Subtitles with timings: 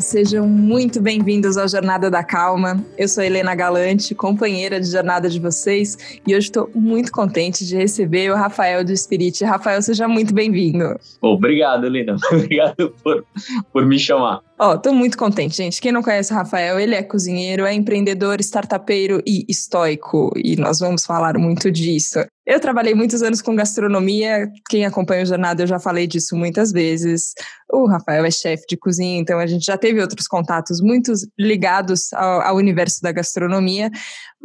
[0.00, 2.84] Sejam muito bem-vindos ao Jornada da Calma.
[2.98, 7.76] Eu sou Helena Galante, companheira de jornada de vocês, e hoje estou muito contente de
[7.76, 9.42] receber o Rafael do Spirit.
[9.44, 10.98] Rafael, seja muito bem-vindo.
[11.20, 12.16] Obrigado, Helena.
[12.30, 13.24] Obrigado por,
[13.72, 14.42] por me chamar.
[14.58, 15.82] Ó, oh, tô muito contente, gente.
[15.82, 20.78] Quem não conhece o Rafael, ele é cozinheiro, é empreendedor, startupeiro e estoico, e nós
[20.78, 22.20] vamos falar muito disso.
[22.46, 26.70] Eu trabalhei muitos anos com gastronomia, quem acompanha o Jornada eu já falei disso muitas
[26.70, 27.34] vezes.
[27.70, 32.12] O Rafael é chefe de cozinha, então a gente já teve outros contatos muito ligados
[32.12, 33.90] ao, ao, universo da gastronomia.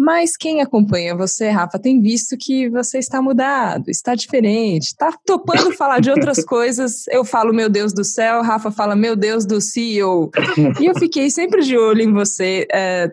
[0.03, 5.71] Mas quem acompanha você, Rafa, tem visto que você está mudado, está diferente, está topando
[5.73, 7.07] falar de outras coisas.
[7.07, 10.31] Eu falo, meu Deus do céu, Rafa fala, meu Deus do CEO.
[10.79, 12.65] E eu fiquei sempre de olho em você.
[12.73, 13.11] É,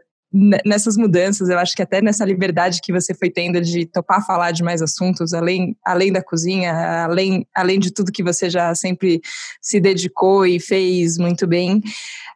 [0.65, 4.53] nessas mudanças, eu acho que até nessa liberdade que você foi tendo de topar falar
[4.53, 9.21] de mais assuntos, além, além da cozinha, além, além de tudo que você já sempre
[9.61, 11.83] se dedicou e fez muito bem.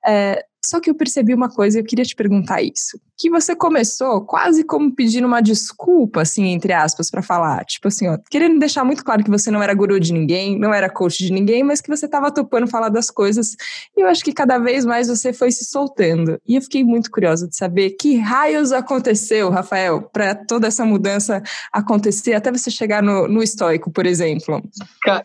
[0.06, 3.00] É, só que eu percebi uma coisa e eu queria te perguntar isso.
[3.22, 7.64] Que você começou quase como pedindo uma desculpa, assim, entre aspas, para falar.
[7.64, 10.74] Tipo assim, ó, querendo deixar muito claro que você não era guru de ninguém, não
[10.74, 13.54] era coach de ninguém, mas que você estava topando falar das coisas.
[13.96, 16.36] E eu acho que cada vez mais você foi se soltando.
[16.44, 21.40] E eu fiquei muito curiosa de saber que raios aconteceu, Rafael, para toda essa mudança
[21.72, 24.60] acontecer, até você chegar no, no estoico, por exemplo.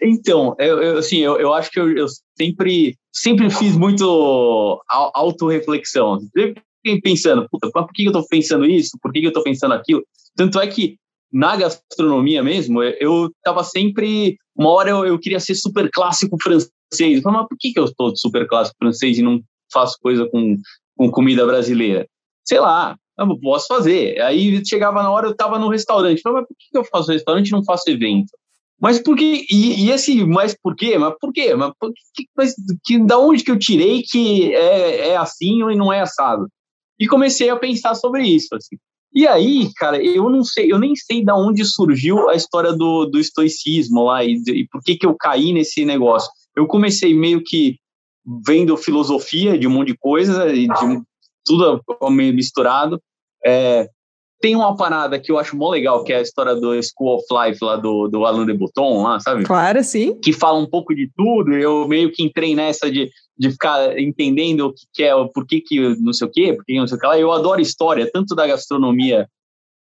[0.03, 2.05] Então, eu, eu assim, eu, eu acho que eu, eu
[2.37, 6.19] sempre sempre fiz muito autorreflexão.
[6.87, 8.97] Sempre pensando, puta, por que eu estou pensando isso?
[9.01, 10.03] Por que eu estou pensando aquilo?
[10.35, 10.95] Tanto é que
[11.31, 14.37] na gastronomia mesmo, eu estava sempre.
[14.55, 16.71] Uma hora eu, eu, queria ser super clássico francês.
[17.17, 20.27] Eu falava, mas por que, que eu estou super clássico francês e não faço coisa
[20.29, 20.55] com,
[20.95, 22.07] com comida brasileira?
[22.47, 24.21] Sei lá, eu posso fazer.
[24.21, 26.17] Aí chegava na hora, eu estava no restaurante.
[26.17, 28.31] Eu falava, mas por que, que eu faço restaurante e não faço evento?
[28.79, 29.45] Mas por que?
[29.51, 30.97] E, e, esse, mas por quê?
[30.97, 31.55] Mas por quê?
[31.55, 32.53] Mas, por que, mas
[32.85, 36.47] que, da onde que eu tirei que é, é assim e não é assado?
[36.99, 38.77] E comecei a pensar sobre isso, assim.
[39.13, 43.05] E aí, cara, eu não sei, eu nem sei da onde surgiu a história do,
[43.05, 46.29] do estoicismo lá e, e por que que eu caí nesse negócio.
[46.55, 47.77] Eu comecei meio que
[48.45, 50.67] vendo filosofia de um monte de coisa, de
[51.45, 51.81] tudo
[52.11, 53.01] meio misturado.
[53.45, 53.89] É,
[54.39, 57.25] tem uma parada que eu acho mó legal, que é a história do School of
[57.31, 59.45] Life lá do, do Alain de Botton, lá, sabe?
[59.45, 60.19] Claro, sim.
[60.19, 61.53] Que fala um pouco de tudo.
[61.53, 65.61] Eu meio que entrei nessa de, de ficar entendendo o que, que é, por que,
[65.61, 67.19] que não sei o quê, por que não sei o que lá.
[67.19, 69.27] Eu adoro história, tanto da gastronomia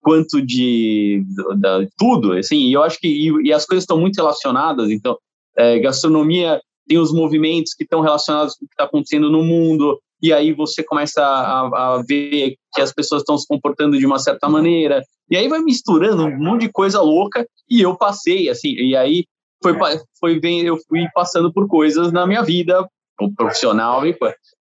[0.00, 2.68] quanto de, de, de tudo, assim.
[2.68, 4.90] E eu acho que e, e as coisas estão muito relacionadas.
[4.90, 5.18] Então,
[5.56, 9.98] é, gastronomia tem os movimentos que estão relacionados com o que está acontecendo no mundo
[10.24, 14.18] e aí você começa a, a ver que as pessoas estão se comportando de uma
[14.18, 18.70] certa maneira, e aí vai misturando um monte de coisa louca, e eu passei, assim,
[18.70, 19.26] e aí
[19.62, 19.74] foi,
[20.18, 22.88] foi bem, eu fui passando por coisas na minha vida
[23.36, 24.16] profissional e,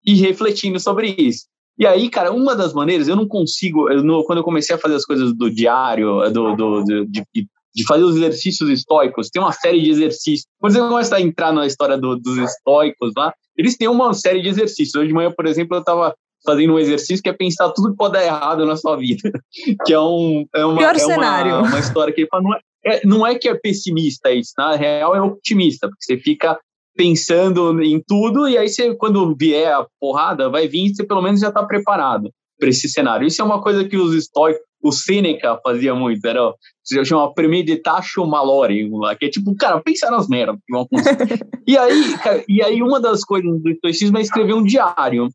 [0.04, 1.46] e refletindo sobre isso.
[1.78, 4.78] E aí, cara, uma das maneiras, eu não consigo, eu, no, quando eu comecei a
[4.78, 9.40] fazer as coisas do diário, do, do, do de, de, fazer os exercícios estoicos, tem
[9.40, 10.46] uma série de exercícios.
[10.58, 14.42] Quando você começa a entrar na história do, dos estoicos lá, eles têm uma série
[14.42, 14.94] de exercícios.
[14.94, 17.96] Hoje de manhã, por exemplo, eu estava fazendo um exercício que é pensar tudo que
[17.96, 19.30] pode dar errado na sua vida.
[19.86, 21.52] que é, um, é, uma, Pior é cenário.
[21.54, 24.52] Uma, uma história que ele fala, não é, é, não é que é pessimista isso,
[24.56, 26.58] na real é otimista, porque você fica
[26.96, 31.22] pensando em tudo e aí você, quando vier a porrada, vai vir e você pelo
[31.22, 33.26] menos já está preparado para esse cenário.
[33.26, 38.26] Isso é uma coisa que os estoicos, o Seneca fazia muito, era, se chama premeditatio
[38.26, 41.46] malore, que é tipo, cara, pensar nas merdas que vão acontecer.
[41.66, 45.28] e aí, cara, e aí uma das coisas do estoicismo é escrever um diário,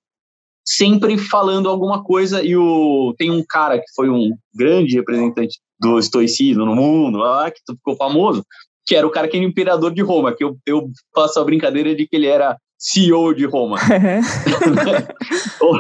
[0.66, 6.00] sempre falando alguma coisa, e o, tem um cara que foi um grande representante do
[6.00, 8.44] estoicismo no mundo, lá, que ficou famoso,
[8.86, 11.96] que era o cara que era imperador de Roma, que eu, eu faço a brincadeira
[11.96, 13.78] de que ele era CEO de Roma.
[15.62, 15.76] o,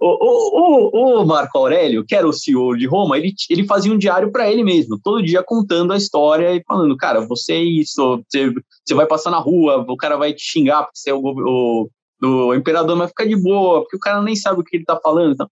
[0.00, 3.98] o, o, o, Marco Aurélio, que era o CEO de Roma, ele, ele fazia um
[3.98, 8.22] diário para ele mesmo, todo dia contando a história e falando, cara, você é isso,
[8.28, 8.52] você,
[8.84, 11.88] você vai passar na rua, o cara vai te xingar porque você é o, o,
[12.22, 14.98] o imperador, mas fica de boa, porque o cara nem sabe o que ele tá
[15.02, 15.34] falando.
[15.34, 15.48] Então.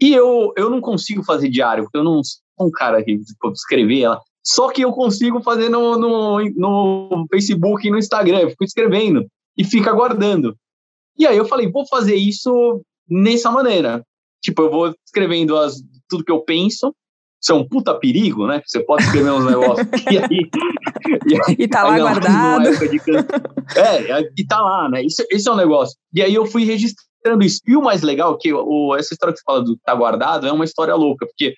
[0.00, 3.50] E eu, eu não consigo fazer diário, porque eu não sou um cara que tipo,
[3.50, 4.20] escrever ela.
[4.44, 9.26] Só que eu consigo fazer no, no, no Facebook e no Instagram, eu fico escrevendo
[9.56, 10.54] e fica guardando.
[11.18, 14.04] E aí eu falei, vou fazer isso nessa maneira.
[14.42, 15.76] Tipo, eu vou escrevendo as,
[16.08, 16.94] tudo que eu penso.
[17.42, 18.60] Isso é um puta perigo, né?
[18.66, 19.86] Você pode escrever uns negócios.
[20.10, 20.50] e aí.
[21.26, 22.68] E, aí, e tá lá guardado.
[23.76, 25.02] é, e tá lá, né?
[25.02, 25.96] Isso, esse é um negócio.
[26.12, 27.60] E aí eu fui registrando isso.
[27.66, 30.46] E o mais legal, é que o, essa história que você fala do tá guardado,
[30.46, 31.54] é uma história louca, porque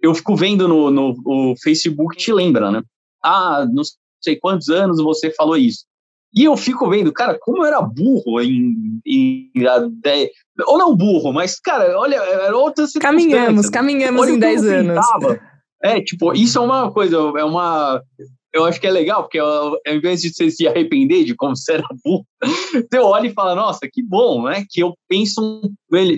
[0.00, 2.82] eu fico vendo no, no o Facebook, te lembra, né?
[3.22, 3.82] Ah, não
[4.20, 5.84] sei quantos anos você falou isso.
[6.32, 9.64] E eu fico vendo, cara, como eu era burro em, em, em
[10.66, 15.06] ou não burro, mas, cara, olha, era outras Caminhamos, caminhamos olha em 10 anos.
[15.82, 18.02] É, tipo, isso é uma coisa, é uma.
[18.52, 21.74] Eu acho que é legal, porque ao invés de você se arrepender de como você
[21.74, 22.24] era burro,
[22.90, 24.64] você olha e fala, nossa, que bom, né?
[24.68, 25.60] Que eu penso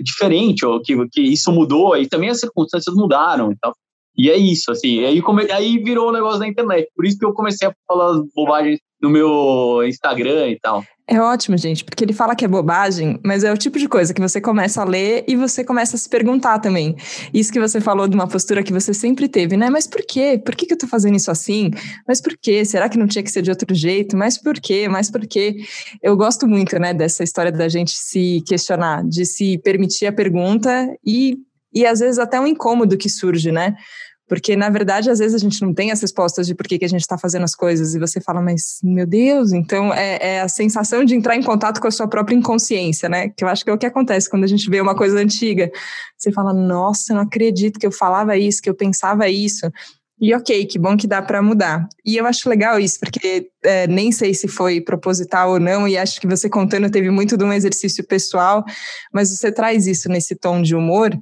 [0.01, 3.73] diferente, ou que, que isso mudou, e também as circunstâncias mudaram e tal.
[4.17, 5.03] E é isso, assim.
[5.03, 5.51] Aí, come...
[5.51, 6.87] aí virou o um negócio da internet.
[6.95, 10.81] Por isso que eu comecei a falar bobagens no meu Instagram e tal.
[11.05, 14.13] É ótimo, gente, porque ele fala que é bobagem, mas é o tipo de coisa
[14.13, 16.95] que você começa a ler e você começa a se perguntar também.
[17.33, 19.69] Isso que você falou de uma postura que você sempre teve, né?
[19.69, 20.41] Mas por quê?
[20.43, 21.71] Por que, que eu tô fazendo isso assim?
[22.07, 22.63] Mas por quê?
[22.63, 24.15] Será que não tinha que ser de outro jeito?
[24.15, 24.87] Mas por quê?
[24.87, 25.57] Mas por quê?
[26.01, 30.87] Eu gosto muito, né, dessa história da gente se questionar, de se permitir a pergunta
[31.05, 31.35] e,
[31.73, 33.75] e às vezes até um incômodo que surge, né?
[34.33, 36.85] Porque, na verdade, às vezes a gente não tem as respostas de por que, que
[36.85, 40.41] a gente está fazendo as coisas, e você fala, mas, meu Deus, então é, é,
[40.41, 43.29] a sensação de entrar em contato com a sua própria inconsciência, né?
[43.29, 45.69] Que eu acho que é o que acontece quando a gente vê uma coisa antiga.
[46.17, 49.71] Você fala, nossa, não acredito que eu falava isso, que eu pensava isso.
[50.19, 51.87] E ok, que bom que dá para mudar.
[52.03, 55.95] E eu acho legal isso, porque é, nem sei se foi proposital ou não, e
[55.95, 58.65] acho que você contando teve muito de um exercício pessoal,
[59.13, 61.15] mas você traz isso nesse tom de humor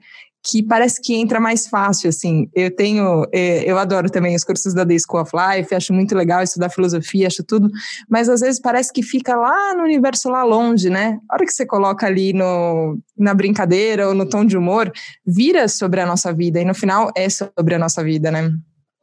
[0.43, 2.49] que parece que entra mais fácil, assim.
[2.55, 6.15] Eu tenho, é, eu adoro também os cursos da The School of Life, acho muito
[6.15, 7.69] legal estudar filosofia, acho tudo,
[8.09, 11.19] mas às vezes parece que fica lá no universo lá longe, né?
[11.29, 14.91] A hora que você coloca ali no, na brincadeira ou no tom de humor,
[15.25, 18.51] vira sobre a nossa vida, e no final é sobre a nossa vida, né?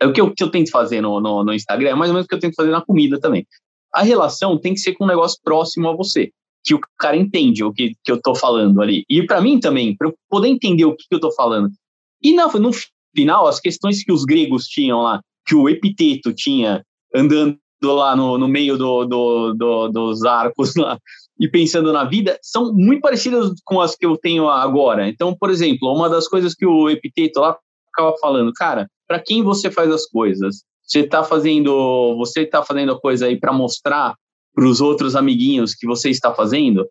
[0.00, 2.14] É o que eu, que eu tento fazer no, no, no Instagram, é mais ou
[2.14, 3.46] menos o que eu tento fazer na comida também.
[3.94, 6.30] A relação tem que ser com um negócio próximo a você
[6.64, 9.04] que o cara entende o que, que eu tô falando ali.
[9.08, 11.70] E para mim também, para eu poder entender o que, que eu tô falando.
[12.22, 12.72] E no,
[13.14, 16.84] final, as questões que os gregos tinham lá, que o epiteto tinha
[17.14, 20.98] andando lá no, no meio do, do, do, dos arcos lá
[21.40, 25.08] e pensando na vida, são muito parecidas com as que eu tenho agora.
[25.08, 27.56] Então, por exemplo, uma das coisas que o epiteto lá
[27.86, 30.64] ficava falando, cara, para quem você faz as coisas?
[30.82, 34.14] Você está fazendo, você tá fazendo a coisa aí para mostrar
[34.58, 36.84] para os outros amiguinhos que você está fazendo?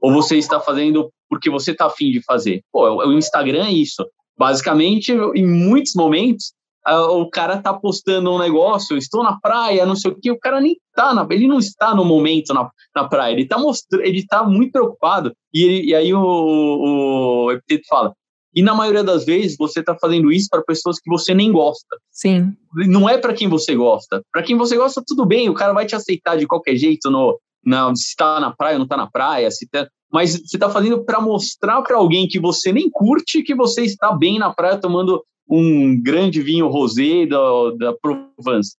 [0.00, 2.60] Ou você está fazendo porque você está afim de fazer?
[2.72, 4.04] Pô, o Instagram é isso.
[4.36, 6.52] Basicamente, em muitos momentos,
[6.84, 10.60] o cara tá postando um negócio, estou na praia, não sei o que, o cara
[10.60, 14.42] nem tá ele não está no momento na, na praia, ele tá mostrando, ele tá
[14.42, 15.32] muito preocupado.
[15.54, 18.12] E, ele, e aí o, o Epiteto fala:
[18.54, 21.96] e na maioria das vezes você está fazendo isso para pessoas que você nem gosta.
[22.10, 22.52] Sim.
[22.74, 24.22] Não é para quem você gosta.
[24.32, 27.38] Para quem você gosta, tudo bem, o cara vai te aceitar de qualquer jeito no,
[27.64, 30.70] na, se está na praia ou não está na praia, se tá, mas você está
[30.70, 34.78] fazendo para mostrar para alguém que você nem curte que você está bem na praia
[34.78, 37.38] tomando um grande vinho rosé da,
[37.78, 38.76] da Provence.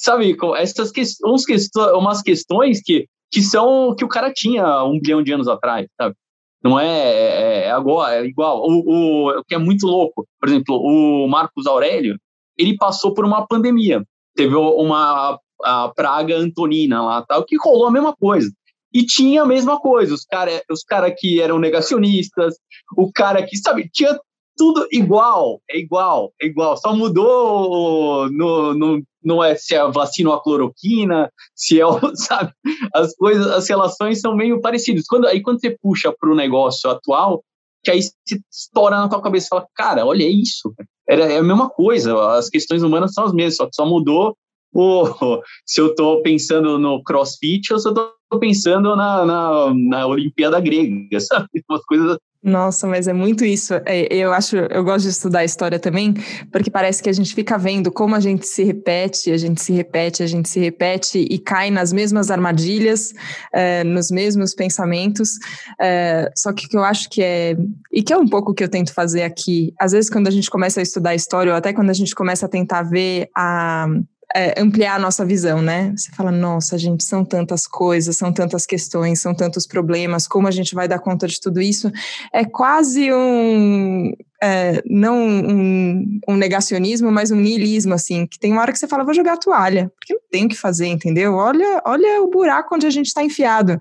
[0.00, 1.46] Sabe, essas questões,
[1.94, 6.16] umas questões que, que são que o cara tinha um bilhão de anos atrás, sabe?
[6.62, 8.62] Não é, é, é agora, é igual.
[8.62, 12.18] O, o, o que é muito louco, por exemplo, o Marcos Aurélio,
[12.58, 14.04] ele passou por uma pandemia.
[14.36, 18.50] Teve uma a praga antonina lá, tal, que rolou a mesma coisa.
[18.92, 22.56] E tinha a mesma coisa, os caras os cara que eram negacionistas,
[22.96, 24.18] o cara que, sabe, tinha
[24.56, 26.76] tudo igual, é igual, é igual.
[26.76, 31.84] Só mudou no, no, não é se é vacina ou a cloroquina, se é,
[32.14, 32.52] sabe?
[32.94, 35.04] As coisas, as relações são meio parecidas.
[35.06, 37.42] Quando, aí quando você puxa para o negócio atual,
[37.82, 38.12] que aí se
[38.50, 40.74] estoura na tua cabeça e fala, cara, olha isso.
[41.08, 44.36] Era, é a mesma coisa, as questões humanas são as mesmas, só que só mudou
[44.72, 45.04] o,
[45.66, 50.60] se eu estou pensando no crossfit ou se eu estou pensando na, na, na Olimpíada
[50.60, 51.48] grega, sabe?
[51.68, 53.74] Umas coisas nossa, mas é muito isso.
[53.84, 56.14] É, eu acho, eu gosto de estudar história também,
[56.50, 59.72] porque parece que a gente fica vendo como a gente se repete, a gente se
[59.74, 63.12] repete, a gente se repete e cai nas mesmas armadilhas,
[63.52, 65.32] é, nos mesmos pensamentos.
[65.78, 67.56] É, só que o que eu acho que é
[67.92, 69.74] e que é um pouco o que eu tento fazer aqui.
[69.78, 72.46] Às vezes, quando a gente começa a estudar história, ou até quando a gente começa
[72.46, 73.86] a tentar ver a
[74.34, 75.92] é, ampliar a nossa visão, né?
[75.96, 80.50] Você fala, nossa, gente, são tantas coisas, são tantas questões, são tantos problemas, como a
[80.50, 81.90] gente vai dar conta de tudo isso?
[82.32, 88.62] É quase um, é, não um, um, negacionismo, mas um niilismo, assim, que tem uma
[88.62, 91.34] hora que você fala, vou jogar a toalha, porque não tem o que fazer, entendeu?
[91.34, 93.78] Olha, olha o buraco onde a gente está enfiado.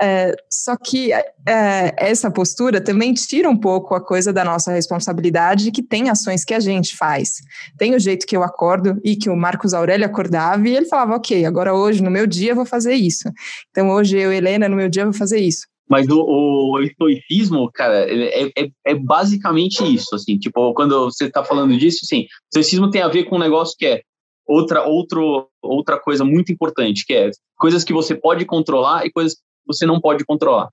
[0.00, 5.70] É, só que é, essa postura também tira um pouco a coisa da nossa responsabilidade,
[5.70, 7.40] que tem ações que a gente faz.
[7.78, 11.14] Tem o jeito que eu acordo e que o Marcos Aurélio acordava e ele falava,
[11.14, 13.30] ok, agora hoje, no meu dia, eu vou fazer isso.
[13.70, 15.71] Então, hoje eu, Helena, no meu dia, eu vou fazer isso.
[15.88, 21.44] Mas o, o estoicismo, cara, é, é, é, basicamente isso, assim, tipo, quando você está
[21.44, 24.02] falando disso, assim, estoicismo tem a ver com um negócio que é,
[24.46, 29.34] outra, outro, outra coisa muito importante, que é coisas que você pode controlar e coisas
[29.34, 30.68] que você não pode controlar.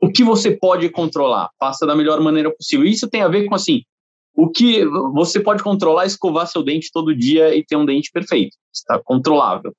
[0.00, 2.86] O que você pode controlar, faça da melhor maneira possível.
[2.86, 3.82] Isso tem a ver com assim,
[4.36, 8.54] o que você pode controlar escovar seu dente todo dia e ter um dente perfeito.
[8.72, 9.72] Está controlável.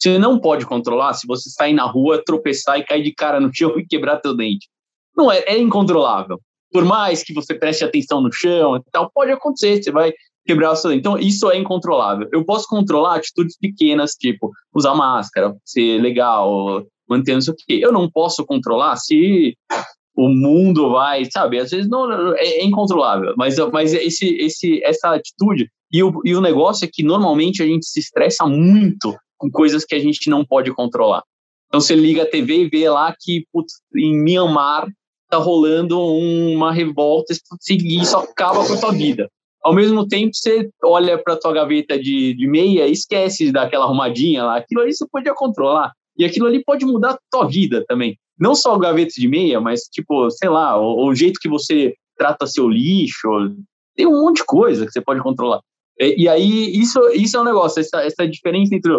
[0.00, 3.50] Você não pode controlar se você sair na rua, tropeçar e cair de cara no
[3.52, 4.68] chão e quebrar seu dente.
[5.16, 6.38] Não é, é incontrolável.
[6.72, 10.12] Por mais que você preste atenção no chão e tal, pode acontecer, você vai
[10.46, 11.00] quebrar o seu dente.
[11.00, 12.28] Então, isso é incontrolável.
[12.32, 17.80] Eu posso controlar atitudes pequenas, tipo usar máscara, ser legal, manter não sei o quê.
[17.82, 19.56] Eu não posso controlar se
[20.16, 21.58] o mundo vai, sabe?
[21.58, 26.34] Às vezes não é, é incontrolável, mas, mas esse, esse, essa atitude e o, e
[26.34, 30.28] o negócio é que normalmente a gente se estressa muito com coisas que a gente
[30.28, 31.22] não pode controlar.
[31.66, 34.86] Então você liga a TV e vê lá que putz, em Myanmar
[35.28, 37.32] tá rolando uma revolta
[37.70, 39.28] e isso acaba com a tua vida.
[39.62, 44.44] Ao mesmo tempo, você olha para tua gaveta de, de meia e esquece daquela arrumadinha
[44.44, 44.56] lá.
[44.56, 45.92] Aquilo ali você podia controlar.
[46.18, 49.60] E aquilo ali pode mudar a tua vida também não só o gaveta de meia,
[49.60, 53.28] mas, tipo, sei lá, o, o, jeito que você trata seu lixo,
[53.94, 55.60] tem um monte de coisa que você pode controlar.
[55.98, 58.90] E, e aí, isso, isso é um negócio, essa, essa diferença entre.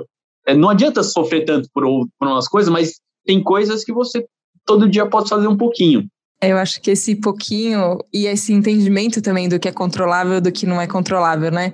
[0.47, 1.83] É, não adianta sofrer tanto por,
[2.17, 4.25] por umas coisas, mas tem coisas que você
[4.65, 6.07] todo dia pode fazer um pouquinho.
[6.41, 10.65] Eu acho que esse pouquinho e esse entendimento também do que é controlável do que
[10.65, 11.71] não é controlável, né?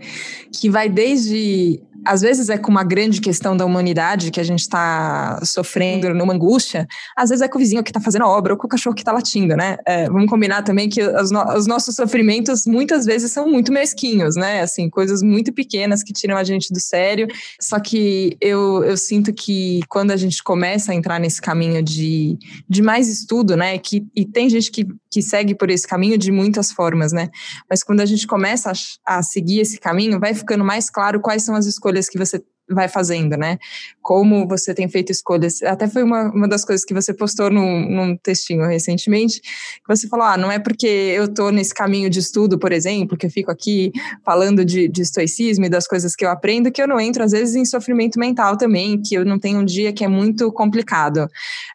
[0.51, 4.61] Que vai desde às vezes é com uma grande questão da humanidade que a gente
[4.61, 8.59] está sofrendo numa angústia, às vezes é com o vizinho que está fazendo obra ou
[8.59, 9.77] com o cachorro que está latindo, né?
[9.85, 14.35] É, vamos combinar também que os, no os, nossos sofrimentos muitas vezes são muito mesquinhos,
[14.35, 14.61] né?
[14.61, 17.27] Assim, coisas muito pequenas que tiram a gente do sério.
[17.59, 22.37] Só que eu, eu sinto que quando a gente começa a entrar nesse caminho de,
[22.69, 23.77] de mais estudo, né?
[23.77, 27.29] Que, e tem gente que, que segue por esse caminho de muitas formas, né?
[27.69, 28.71] Mas quando a gente começa
[29.05, 32.43] a, a seguir esse caminho, vai ficando mais claro quais são as escolhas que você
[32.69, 33.57] vai fazendo, né?
[34.01, 35.61] Como você tem feito escolhas.
[35.63, 40.07] Até foi uma, uma das coisas que você postou num, num textinho recentemente, que você
[40.07, 43.31] falou: ah, não é porque eu tô nesse caminho de estudo, por exemplo, que eu
[43.31, 43.91] fico aqui
[44.25, 47.31] falando de, de estoicismo e das coisas que eu aprendo, que eu não entro, às
[47.31, 51.27] vezes, em sofrimento mental também, que eu não tenho um dia que é muito complicado.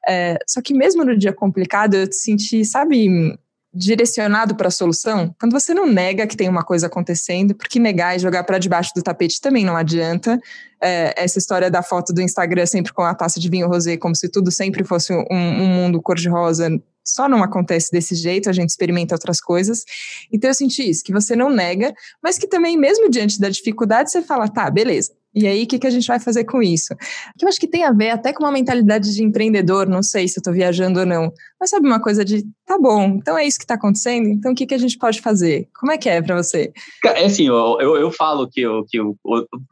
[0.09, 3.37] É, só que mesmo no dia complicado, eu senti, sabe,
[3.75, 8.15] direcionado para a solução, quando você não nega que tem uma coisa acontecendo, porque negar
[8.15, 10.39] e jogar para debaixo do tapete também não adianta.
[10.81, 14.15] É, essa história da foto do Instagram sempre com a taça de vinho rosé, como
[14.15, 16.69] se tudo sempre fosse um, um mundo cor-de-rosa,
[17.05, 19.85] só não acontece desse jeito, a gente experimenta outras coisas.
[20.33, 24.11] Então eu senti isso, que você não nega, mas que também, mesmo diante da dificuldade,
[24.11, 26.95] você fala, tá, beleza, e aí, o que, que a gente vai fazer com isso?
[27.39, 30.29] Que eu acho que tem a ver até com uma mentalidade de empreendedor, não sei
[30.29, 33.47] se eu estou viajando ou não, mas sabe uma coisa de, tá bom, então é
[33.47, 35.69] isso que está acontecendo, então o que, que a gente pode fazer?
[35.75, 36.71] Como é que é para você?
[37.05, 39.17] É assim, eu, eu, eu, falo que, eu, que eu,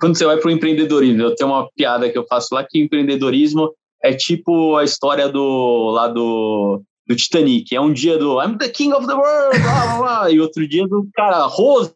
[0.00, 2.80] quando você vai para o empreendedorismo, eu tenho uma piada que eu faço lá, que
[2.80, 3.70] empreendedorismo
[4.02, 8.68] é tipo a história do, lá do, do Titanic, é um dia do I'm the
[8.70, 11.92] king of the world, blá, blá, blá, e outro dia do cara, Rose,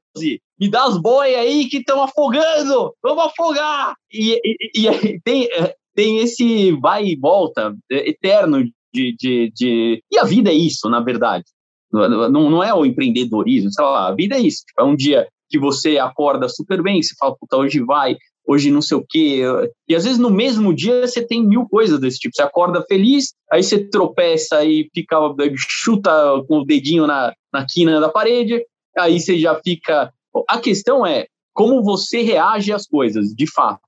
[0.58, 3.94] me dá as boias aí que estão afogando, vamos afogar!
[4.12, 5.48] E, e, e, tem,
[5.94, 11.00] tem esse vai e volta eterno de, de, de, E a vida é isso, na
[11.00, 11.44] verdade.
[11.92, 14.64] Não, não é o empreendedorismo, sei lá, a vida é isso.
[14.66, 18.70] Tipo, é um dia que você acorda super bem, você fala, puta, hoje vai, hoje
[18.70, 19.42] não sei o quê.
[19.88, 22.34] E às vezes no mesmo dia você tem mil coisas desse tipo.
[22.34, 25.16] Você acorda feliz, aí você tropeça e fica,
[25.56, 26.10] chuta
[26.48, 28.64] com o dedinho na, na quina da parede,
[28.96, 30.12] aí você já fica
[30.48, 33.80] a questão é como você reage às coisas, de fato.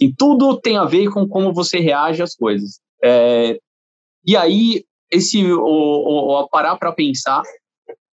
[0.00, 2.80] E tudo tem a ver com como você reage às coisas.
[3.02, 3.58] É,
[4.26, 7.42] e aí, esse o, o parar para pensar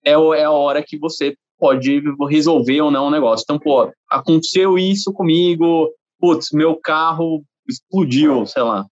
[0.05, 3.43] é, é a hora que você pode resolver ou não o negócio.
[3.43, 8.85] Então, pô, aconteceu isso comigo, putz, meu carro explodiu, sei lá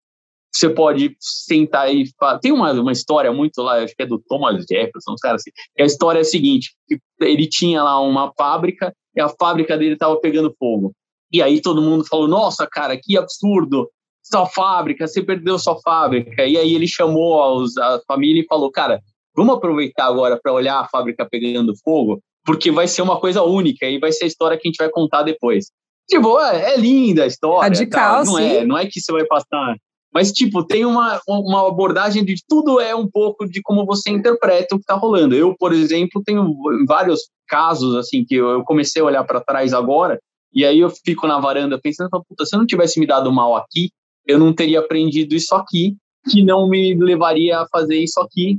[0.56, 2.38] você pode sentar e falar.
[2.38, 5.50] Tem uma, uma história muito lá, acho que é do Thomas Jefferson, os caras assim.
[5.78, 6.75] a história é a seguinte:
[7.20, 10.92] ele tinha lá uma fábrica e a fábrica dele estava pegando fogo.
[11.32, 13.90] E aí todo mundo falou: Nossa, cara, que absurdo!
[14.22, 16.44] Sua fábrica, você perdeu sua fábrica.
[16.44, 19.00] E aí ele chamou aos, a família e falou: Cara,
[19.36, 23.86] vamos aproveitar agora para olhar a fábrica pegando fogo, porque vai ser uma coisa única
[23.86, 25.66] e vai ser a história que a gente vai contar depois.
[26.08, 27.62] Tipo, é, é linda a história.
[27.62, 28.25] Radical, tá?
[28.25, 29.76] não é, não é que você vai passar
[30.12, 34.75] mas, tipo, tem uma, uma abordagem de tudo é um pouco de como você interpreta
[34.75, 35.34] o que está rolando.
[35.34, 36.54] Eu, por exemplo, tenho
[36.86, 40.18] vários casos, assim, que eu comecei a olhar para trás agora,
[40.52, 43.56] e aí eu fico na varanda pensando, puta, se eu não tivesse me dado mal
[43.56, 43.90] aqui,
[44.26, 45.96] eu não teria aprendido isso aqui,
[46.30, 48.58] que não me levaria a fazer isso aqui.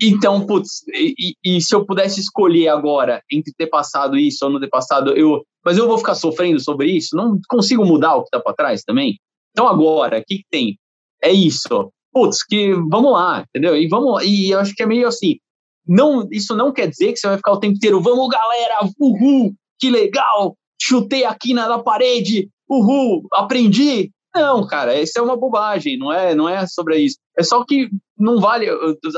[0.00, 4.60] Então, putz, e, e, se eu pudesse escolher agora entre ter passado isso ou não
[4.60, 7.16] ter passado, eu, mas eu vou ficar sofrendo sobre isso?
[7.16, 9.18] Não consigo mudar o que está para trás também?
[9.52, 10.76] Então, agora, o que, que tem?
[11.26, 11.90] É isso.
[12.12, 13.76] Putz, que vamos lá, entendeu?
[13.76, 15.36] E vamos e eu acho que é meio assim.
[15.86, 19.52] Não, isso não quer dizer que você vai ficar o tempo inteiro, vamos galera, uhul,
[19.78, 24.10] que legal, chutei aqui na, na parede, uhul, aprendi.
[24.34, 27.16] Não, cara, isso é uma bobagem, não é, não é sobre isso.
[27.36, 28.66] É só que não vale,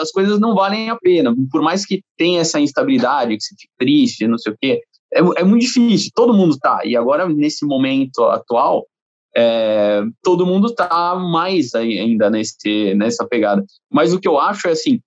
[0.01, 1.35] as coisas não valem a pena.
[1.51, 4.81] Por mais que tenha essa instabilidade, que você fique triste, não sei o quê,
[5.13, 6.11] é, é muito difícil.
[6.15, 6.81] Todo mundo tá.
[6.85, 8.87] E agora, nesse momento atual,
[9.37, 13.65] é, todo mundo tá mais ainda nesse, nessa pegada.
[13.91, 15.01] Mas o que eu acho é assim,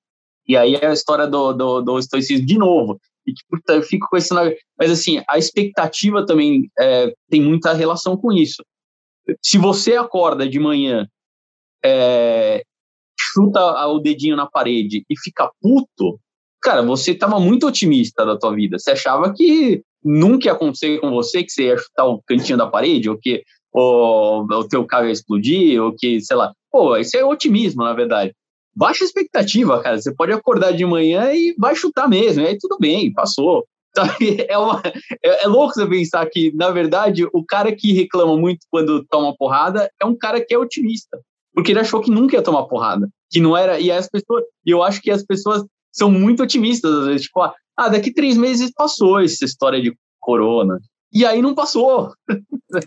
[0.47, 2.99] e aí é a história do, do, do estoicismo de novo.
[3.25, 4.33] E que, puta, eu fico com esse.
[4.77, 8.63] Mas assim, a expectativa também é, tem muita relação com isso.
[9.41, 11.07] Se você acorda de manhã,
[11.85, 12.63] é,
[13.17, 16.19] chuta o dedinho na parede e fica puto,
[16.61, 18.79] cara, você estava muito otimista da tua vida.
[18.79, 22.67] Você achava que nunca ia acontecer com você, que você ia chutar o cantinho da
[22.67, 26.53] parede, ou que o, o teu carro ia explodir, ou que, sei lá.
[26.71, 28.33] Pô, isso é otimismo, na verdade.
[28.75, 29.99] Baixa expectativa, cara.
[29.99, 32.45] Você pode acordar de manhã e vai chutar mesmo.
[32.45, 33.65] Aí tudo bem, passou.
[34.47, 34.81] É, uma,
[35.21, 39.35] é, é, louco você pensar que, na verdade, o cara que reclama muito quando toma
[39.35, 41.19] porrada é um cara que é otimista.
[41.53, 43.09] Porque ele achou que nunca ia tomar porrada.
[43.29, 43.81] Que não era.
[43.81, 44.45] E as pessoas.
[44.65, 47.23] E eu acho que as pessoas são muito otimistas, às vezes.
[47.23, 50.79] Tipo, ah, daqui três meses passou essa história de corona.
[51.13, 52.13] E aí não passou.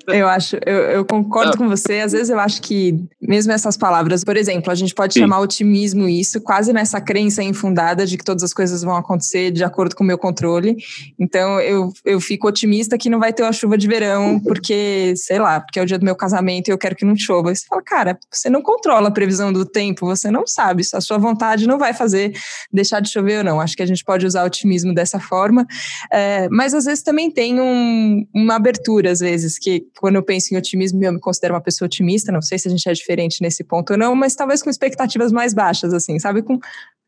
[0.08, 1.56] Eu acho, eu, eu concordo ah.
[1.58, 2.00] com você.
[2.00, 5.20] Às vezes eu acho que, mesmo essas palavras, por exemplo, a gente pode Sim.
[5.20, 9.62] chamar otimismo isso, quase nessa crença infundada de que todas as coisas vão acontecer de
[9.62, 10.76] acordo com o meu controle.
[11.18, 15.38] Então eu, eu fico otimista que não vai ter uma chuva de verão, porque, sei
[15.38, 17.52] lá, porque é o dia do meu casamento e eu quero que não chova.
[17.52, 21.00] E você fala, cara, você não controla a previsão do tempo, você não sabe, a
[21.00, 22.32] sua vontade não vai fazer
[22.72, 23.60] deixar de chover ou não.
[23.60, 25.66] Acho que a gente pode usar otimismo dessa forma.
[26.10, 30.52] É, mas às vezes também tem um uma abertura, às vezes, que quando eu penso
[30.52, 33.42] em otimismo, eu me considero uma pessoa otimista, não sei se a gente é diferente
[33.42, 36.42] nesse ponto ou não, mas talvez com expectativas mais baixas, assim, sabe?
[36.42, 36.58] Com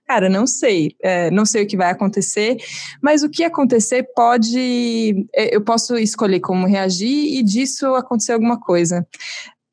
[0.06, 2.56] cara, não sei, é, não sei o que vai acontecer,
[3.02, 8.58] mas o que acontecer pode, é, eu posso escolher como reagir e disso acontecer alguma
[8.58, 9.06] coisa.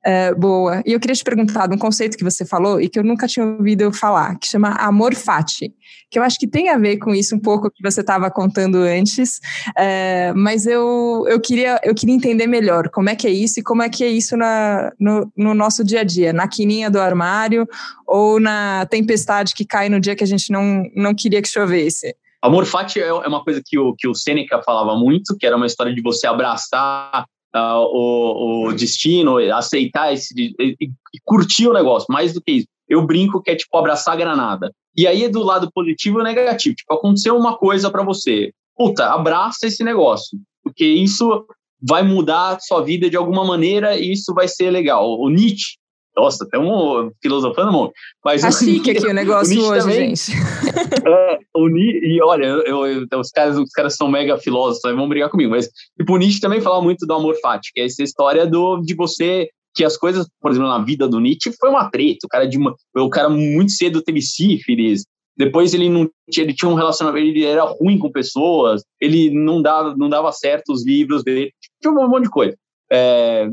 [0.06, 0.84] É, boa.
[0.86, 3.26] E eu queria te perguntar de um conceito que você falou e que eu nunca
[3.26, 5.74] tinha ouvido falar, que chama amor fati,
[6.12, 8.80] que eu acho que tem a ver com isso um pouco que você estava contando
[8.80, 9.40] antes,
[9.78, 13.64] é, mas eu, eu, queria, eu queria entender melhor como é que é isso e
[13.64, 17.00] como é que é isso na, no, no nosso dia a dia, na quininha do
[17.00, 17.66] armário
[18.06, 22.14] ou na tempestade que cai no dia que a gente não, não queria que chovesse.
[22.42, 25.56] Amor fati é, é uma coisa que o, que o Sêneca falava muito, que era
[25.56, 30.90] uma história de você abraçar uh, o, o, destino, aceitar esse e, e,
[31.24, 32.68] curtir o negócio, mais do que isso.
[32.88, 34.72] Eu brinco que é tipo abraçar a granada.
[34.96, 36.76] E aí é do lado positivo e negativo.
[36.76, 38.52] Tipo, aconteceu uma coisa para você.
[38.76, 41.46] Puta, abraça esse negócio, porque isso
[41.82, 45.20] vai mudar a sua vida de alguma maneira e isso vai ser legal.
[45.20, 45.78] O Nietzsche,
[46.16, 47.94] nossa, até um filosofando muito.
[48.24, 50.32] Mas a chique aqui o negócio o hoje, também, gente.
[51.08, 55.30] é, o e olha, eu, eu, os, caras, os caras são mega filósofos, vão brigar
[55.30, 58.46] comigo, mas tipo, o Nietzsche também fala muito do amor fati, que é essa história
[58.46, 62.26] do, de você que as coisas, por exemplo, na vida do Nietzsche foi uma treta.
[62.26, 65.04] O cara de uma, o cara muito cedo teve sífilis.
[65.36, 69.64] Depois ele não tinha, ele tinha um relacionamento, ele era ruim com pessoas, ele não
[69.64, 72.56] dava, não dava certo os livros dele, tinha um monte de coisa.
[72.92, 73.50] É,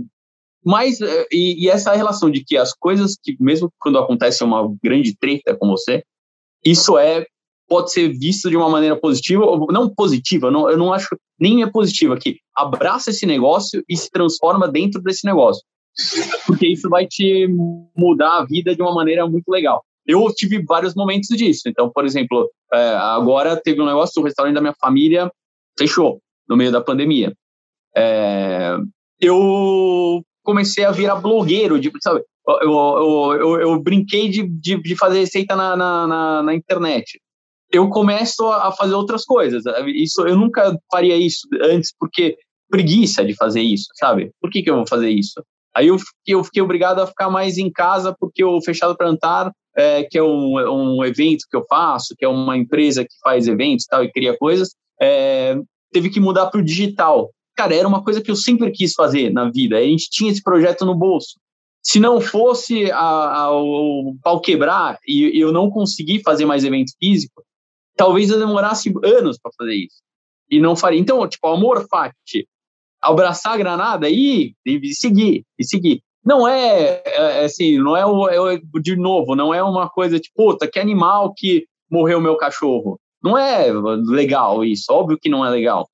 [0.65, 4.69] mas, eh, e, e, essa relação de que as coisas que, mesmo quando acontece uma
[4.83, 6.05] grande treta com você,
[6.65, 7.27] isso é
[7.69, 11.63] pode ser visto de uma maneira positiva, ou não positiva, não, eu não acho nem
[11.63, 12.39] é positiva aqui.
[12.55, 15.63] Abraça esse negócio e se transforma dentro desse negócio.
[16.47, 17.47] Porque isso vai te
[17.97, 19.85] mudar a vida de uma maneira muito legal.
[20.05, 21.63] Eu tive vários momentos disso.
[21.67, 25.31] Então, por exemplo, é, agora teve um negócio, o restaurante da minha família
[25.79, 27.33] fechou no meio da pandemia.
[27.97, 28.77] É,
[29.21, 32.25] eu comecei a virar blogueiro, de, sabe?
[32.49, 37.21] Eu, eu, eu, eu brinquei de, de, de, fazer receita na, na, na, na internet.
[37.71, 39.63] Eu começo a fazer outras coisas.
[39.95, 42.37] Isso eu nunca faria isso antes porque
[42.69, 44.33] preguiça de fazer isso, sabe?
[44.41, 45.41] Por que, que eu vou fazer isso?
[45.73, 49.09] Aí eu fiquei, eu fiquei obrigado a ficar mais em casa porque o Fechado para
[49.09, 53.15] Antar, é, que é um, um evento que eu faço, que é uma empresa que
[53.23, 55.57] faz eventos tal, e cria coisas, é,
[55.93, 59.31] teve que mudar para o digital cara, era uma coisa que eu sempre quis fazer
[59.31, 59.77] na vida.
[59.77, 61.39] A gente tinha esse projeto no bolso.
[61.83, 66.93] Se não fosse a, a, o pau quebrar e eu não conseguir fazer mais evento
[66.99, 67.45] físico,
[67.97, 69.97] talvez eu demorasse anos para fazer isso.
[70.51, 70.99] E não faria.
[70.99, 72.49] Então, tipo, amor fati,
[73.01, 76.03] abraçar a granada e, e seguir, e seguir.
[76.25, 80.19] Não é, é, é assim, não é, o, é, de novo, não é uma coisa
[80.19, 82.99] tipo, puta, que animal que morreu meu cachorro.
[83.23, 85.87] Não é legal isso, óbvio que não é legal.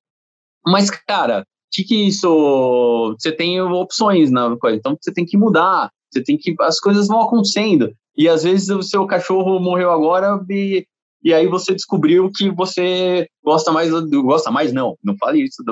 [0.65, 3.15] Mas, cara, que que isso?
[3.19, 6.55] Você tem opções na coisa, então você tem que mudar, você tem que.
[6.61, 7.91] As coisas vão acontecendo.
[8.15, 10.85] E às vezes o seu cachorro morreu agora e,
[11.23, 13.91] e aí você descobriu que você gosta mais.
[13.91, 15.63] Gosta mais, não, não fale isso,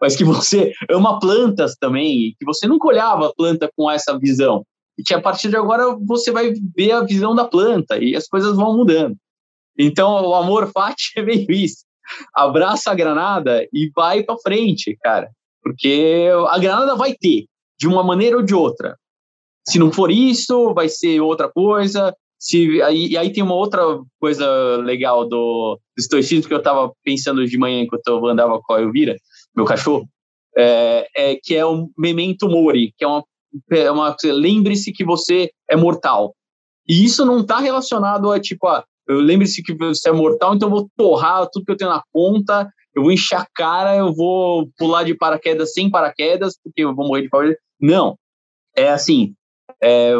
[0.00, 4.64] mas que você ama plantas também, que você nunca olhava a planta com essa visão.
[4.98, 8.26] E que a partir de agora você vai ver a visão da planta e as
[8.26, 9.16] coisas vão mudando.
[9.78, 11.84] Então, o amor fati é meio isso.
[12.34, 15.28] Abraça a granada e vai para frente, cara.
[15.62, 17.46] Porque a granada vai ter,
[17.78, 18.96] de uma maneira ou de outra.
[19.68, 22.14] Se não for isso, vai ser outra coisa.
[22.38, 23.82] Se, aí, e aí tem uma outra
[24.20, 28.74] coisa legal do, do estoicismo que eu estava pensando de manhã enquanto eu andava com
[28.74, 29.16] a Elvira,
[29.54, 30.08] meu cachorro,
[30.56, 33.24] é, é que é o memento mori, que é uma,
[33.70, 36.34] é uma lembre-se que você é mortal.
[36.88, 40.74] E isso não está relacionado a tipo, ah, lembre-se que você é mortal, então eu
[40.74, 44.68] vou torrar tudo que eu tenho na conta, eu vou encher a cara, eu vou
[44.76, 47.58] pular de paraquedas sem paraquedas, porque eu vou morrer de paraquedas.
[47.80, 48.16] Não.
[48.76, 49.34] É assim,
[49.82, 50.12] é,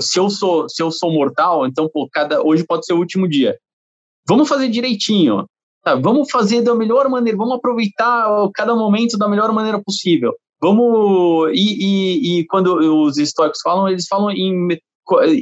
[0.00, 3.28] se, eu sou, se eu sou mortal, então pô, cada, hoje pode ser o último
[3.28, 3.56] dia.
[4.26, 5.46] Vamos fazer direitinho.
[5.82, 5.94] Tá?
[5.94, 10.34] Vamos fazer da melhor maneira, vamos aproveitar cada momento da melhor maneira possível.
[10.60, 11.50] Vamos.
[11.52, 14.68] E, e, e quando os estoicos falam, eles falam em,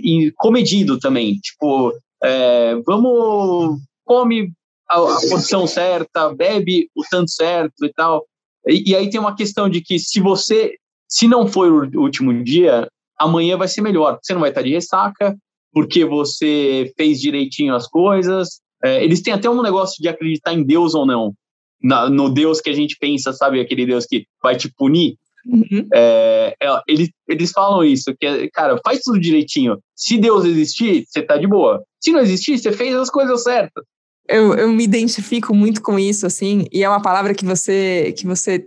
[0.03, 1.37] em comedido também.
[1.37, 3.81] Tipo, é, vamos.
[4.05, 4.53] Come
[4.89, 8.27] a, a porção certa, bebe o tanto certo e tal.
[8.67, 10.77] E, e aí tem uma questão de que se você.
[11.09, 14.19] Se não for o último dia, amanhã vai ser melhor.
[14.23, 15.37] Você não vai estar de ressaca,
[15.73, 18.61] porque você fez direitinho as coisas.
[18.83, 21.35] É, eles têm até um negócio de acreditar em Deus ou não.
[21.83, 23.61] Na, no Deus que a gente pensa, sabe?
[23.61, 25.17] Aquele Deus que vai te punir.
[25.47, 25.89] Uhum.
[25.93, 29.79] É, é, eles, eles falam isso, que, cara, faz tudo direitinho.
[29.97, 31.83] Se Deus existir, você tá de boa.
[32.01, 33.85] Se não existir, você fez as coisas certas.
[34.29, 38.25] Eu, eu me identifico muito com isso, assim, e é uma palavra que você, que
[38.25, 38.67] você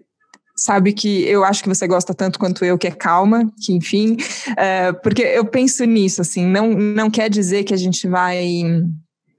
[0.56, 4.16] sabe que eu acho que você gosta tanto quanto eu, que é calma, que enfim,
[4.58, 8.54] é, porque eu penso nisso, assim, não, não quer dizer que a gente vai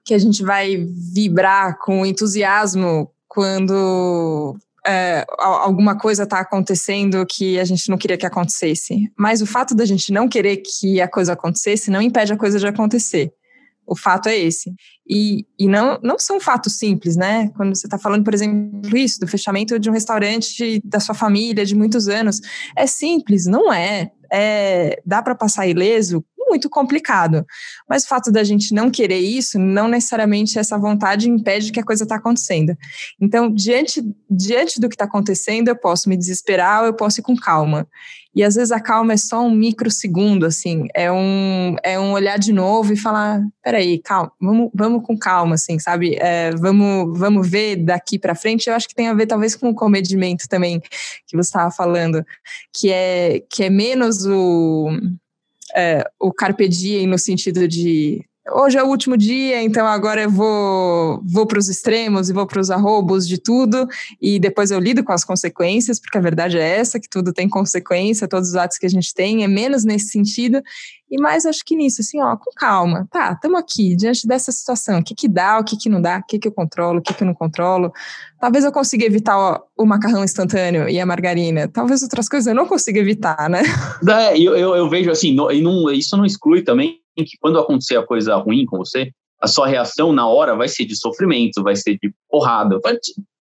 [0.04, 0.76] que a gente vai
[1.12, 8.26] vibrar com entusiasmo quando é, alguma coisa está acontecendo que a gente não queria que
[8.26, 9.10] acontecesse.
[9.18, 12.58] Mas o fato da gente não querer que a coisa acontecesse não impede a coisa
[12.58, 13.32] de acontecer.
[13.86, 14.74] O fato é esse.
[15.08, 17.50] E, e não, não são fatos simples, né?
[17.56, 21.64] Quando você está falando, por exemplo, isso, do fechamento de um restaurante da sua família
[21.64, 22.40] de muitos anos.
[22.76, 24.10] É simples, não é.
[24.32, 26.24] é dá para passar ileso?
[26.48, 27.44] Muito complicado.
[27.88, 31.84] Mas o fato da gente não querer isso, não necessariamente essa vontade impede que a
[31.84, 32.76] coisa está acontecendo.
[33.20, 37.22] Então, diante, diante do que está acontecendo, eu posso me desesperar ou eu posso ir
[37.22, 37.88] com calma.
[38.36, 42.38] E às vezes a calma é só um microsegundo, assim, é um, é um olhar
[42.38, 46.16] de novo e falar, peraí, calma, vamos, vamos com calma, assim, sabe?
[46.20, 48.68] É, vamos, vamos ver daqui para frente.
[48.68, 50.80] Eu acho que tem a ver talvez com o comedimento também
[51.26, 52.22] que você estava falando,
[52.74, 54.90] que é, que é menos o,
[55.76, 60.30] é, o carpe diem no sentido de hoje é o último dia, então agora eu
[60.30, 63.88] vou, vou para os extremos e vou para os arrobos de tudo,
[64.20, 67.48] e depois eu lido com as consequências, porque a verdade é essa, que tudo tem
[67.48, 70.62] consequência, todos os atos que a gente tem, é menos nesse sentido,
[71.10, 74.98] e mais acho que nisso, assim, ó, com calma, tá, estamos aqui, diante dessa situação,
[74.98, 77.02] o que que dá, o que que não dá, o que que eu controlo, o
[77.02, 77.92] que que eu não controlo,
[78.40, 82.54] talvez eu consiga evitar ó, o macarrão instantâneo e a margarina, talvez outras coisas eu
[82.54, 83.62] não consiga evitar, né?
[84.08, 87.96] É, eu, eu, eu vejo assim, no, não, isso não exclui também que quando acontecer
[87.96, 91.76] a coisa ruim com você, a sua reação na hora vai ser de sofrimento, vai
[91.76, 92.80] ser de porrada.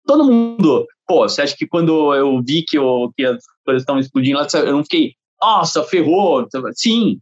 [0.06, 3.98] Todo mundo, pô, você acha que quando eu vi que, eu, que as coisas estão
[3.98, 6.46] explodindo lá, eu não fiquei, nossa, ferrou.
[6.74, 7.18] Sim,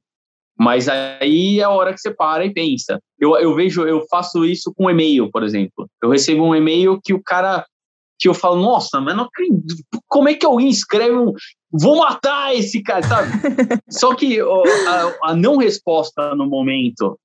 [0.58, 3.00] mas aí é a hora que você para e pensa.
[3.18, 5.88] Eu, eu vejo, eu faço isso com e-mail, por exemplo.
[6.02, 7.64] Eu recebo um e-mail que o cara,
[8.18, 11.32] que eu falo, nossa, mas não acredito, como é que alguém escreve um,
[11.76, 13.30] vou matar esse cara, sabe?
[13.90, 17.18] Só que a, a, não resposta no momento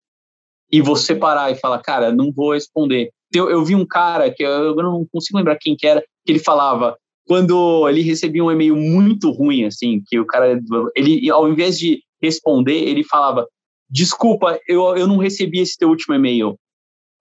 [0.72, 3.12] e você parar e falar, cara, não vou responder.
[3.34, 6.32] Eu, eu vi um cara que eu, eu não consigo lembrar quem que era, que
[6.32, 10.60] ele falava quando ele recebia um e-mail muito ruim, assim, que o cara,
[10.96, 13.48] ele, ao invés de responder, ele falava,
[13.88, 16.58] desculpa, eu, eu não recebi esse teu último e-mail.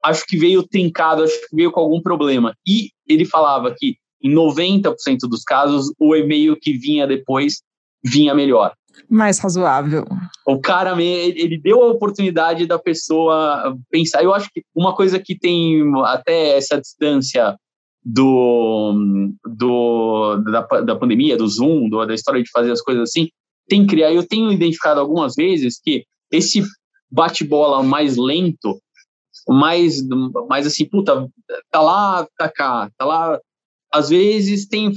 [0.02, 2.54] Acho que veio trincado, acho que veio com algum problema.
[2.66, 4.94] E ele falava que em 90%
[5.28, 7.62] dos casos, o e-mail que vinha depois
[8.04, 8.72] vinha melhor.
[9.08, 10.04] Mais razoável.
[10.46, 14.24] O cara, ele deu a oportunidade da pessoa pensar.
[14.24, 17.56] Eu acho que uma coisa que tem até essa distância
[18.04, 23.28] do, do da, da pandemia, do Zoom, do, da história de fazer as coisas assim,
[23.68, 24.12] tem que criar.
[24.12, 26.62] Eu tenho identificado algumas vezes que esse
[27.10, 28.80] bate-bola mais lento
[29.48, 30.06] mais,
[30.48, 31.26] mais assim, puta,
[31.70, 33.40] tá lá, tá cá, tá lá.
[33.92, 34.92] Às vezes tem,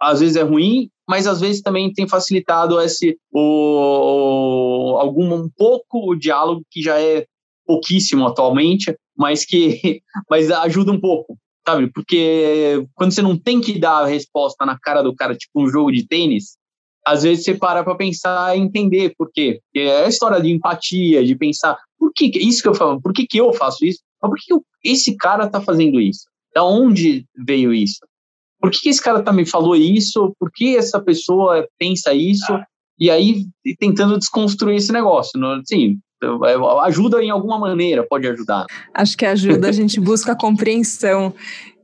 [0.00, 6.10] às vezes é ruim, mas às vezes também tem facilitado esse o, algum um pouco
[6.10, 7.26] o diálogo que já é
[7.66, 11.90] pouquíssimo atualmente, mas que mas ajuda um pouco, sabe?
[11.92, 15.68] Porque quando você não tem que dar a resposta na cara do cara, tipo um
[15.68, 16.56] jogo de tênis,
[17.06, 19.60] às vezes você para para pensar e entender por quê.
[19.64, 23.12] Porque é a história de empatia, de pensar, por que isso que eu falo, por
[23.12, 24.00] que, que eu faço isso?
[24.22, 26.24] Mas por que eu, esse cara está fazendo isso?
[26.54, 27.98] Da onde veio isso?
[28.64, 30.34] Por que, que esse cara também falou isso?
[30.40, 32.58] Por que essa pessoa pensa isso?
[32.98, 33.44] E aí
[33.78, 35.38] tentando desconstruir esse negócio.
[35.66, 35.98] Sim,
[36.84, 38.64] ajuda em alguma maneira, pode ajudar.
[38.94, 41.34] Acho que ajuda, a gente busca a compreensão.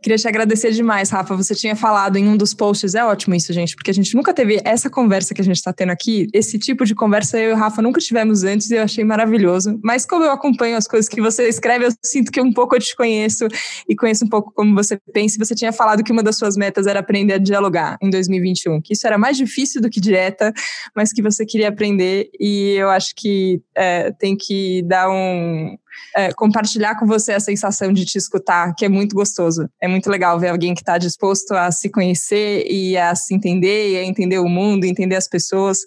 [0.02, 1.36] Queria te agradecer demais, Rafa.
[1.36, 4.32] Você tinha falado em um dos posts, é ótimo isso, gente, porque a gente nunca
[4.32, 6.26] teve essa conversa que a gente está tendo aqui.
[6.32, 9.78] Esse tipo de conversa eu e o Rafa nunca tivemos antes e eu achei maravilhoso.
[9.84, 12.80] Mas como eu acompanho as coisas que você escreve, eu sinto que um pouco eu
[12.80, 13.46] te conheço
[13.86, 15.36] e conheço um pouco como você pensa.
[15.38, 18.94] Você tinha falado que uma das suas metas era aprender a dialogar em 2021, que
[18.94, 20.50] isso era mais difícil do que dieta,
[20.96, 25.76] mas que você queria aprender e eu acho que é, tem que dar um
[26.16, 29.68] é, compartilhar com você a sensação de te escutar, que é muito gostoso.
[29.80, 33.92] É muito legal ver alguém que está disposto a se conhecer e a se entender,
[33.92, 35.78] e a entender o mundo, entender as pessoas.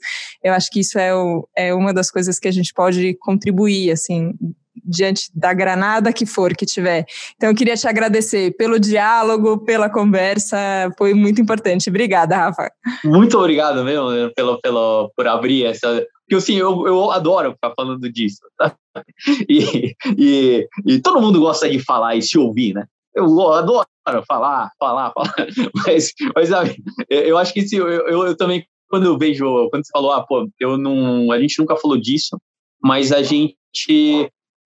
[0.44, 3.92] Eu acho que isso é, o, é uma das coisas que a gente pode contribuir,
[3.92, 4.34] assim,
[4.86, 7.06] diante da granada que for que tiver.
[7.36, 10.58] Então, eu queria te agradecer pelo diálogo, pela conversa,
[10.98, 11.90] foi muito importante.
[11.90, 12.70] Obrigada, Rafa.
[13.04, 16.06] Muito obrigado mesmo pelo, pelo, por abrir essa.
[16.26, 18.42] Porque, assim, eu, eu adoro ficar falando disso.
[18.58, 18.76] Tá?
[19.50, 22.86] E, e, e todo mundo gosta de falar e se ouvir, né?
[23.16, 23.88] Eu adoro
[24.28, 25.34] falar, falar, falar.
[25.86, 26.76] Mas, mas sabe,
[27.10, 30.26] eu acho que se, eu, eu, eu também, quando eu vejo, quando você falou, ah,
[30.26, 32.38] pô, eu não, a gente nunca falou disso,
[32.82, 33.54] mas a gente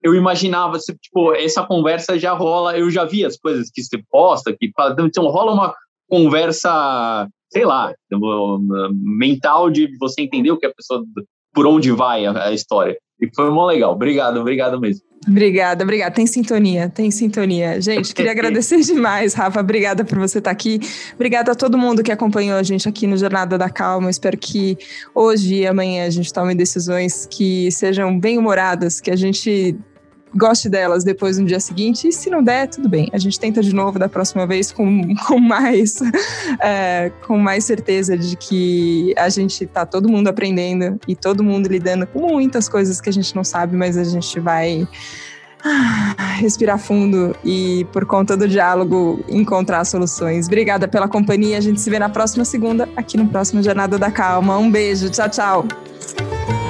[0.02, 4.56] eu imaginava, tipo, essa conversa já rola, eu já vi as coisas que você posta,
[4.56, 5.74] que então rola uma
[6.08, 7.92] conversa, sei lá,
[8.92, 11.04] mental de você entender o que a pessoa,
[11.54, 12.96] por onde vai a, a história.
[13.20, 13.92] E foi muito legal.
[13.92, 15.02] Obrigado, obrigado mesmo.
[15.26, 16.14] Obrigada, obrigada.
[16.14, 17.80] Tem sintonia, tem sintonia.
[17.80, 19.60] Gente, queria agradecer demais, Rafa.
[19.60, 20.80] Obrigada por você estar aqui.
[21.14, 24.10] Obrigada a todo mundo que acompanhou a gente aqui no Jornada da Calma.
[24.10, 24.78] Espero que
[25.14, 29.76] hoje e amanhã a gente tome decisões que sejam bem-humoradas, que a gente
[30.34, 32.08] goste delas depois no dia seguinte.
[32.08, 33.08] E se não der, tudo bem.
[33.12, 35.98] A gente tenta de novo da próxima vez com, com mais
[36.60, 41.68] é, com mais certeza de que a gente tá todo mundo aprendendo e todo mundo
[41.68, 44.86] lidando com muitas coisas que a gente não sabe, mas a gente vai
[45.64, 50.46] ah, respirar fundo e, por conta do diálogo, encontrar soluções.
[50.46, 51.58] Obrigada pela companhia.
[51.58, 54.56] A gente se vê na próxima segunda, aqui no próximo Jornada da Calma.
[54.56, 55.10] Um beijo.
[55.10, 56.67] Tchau, tchau.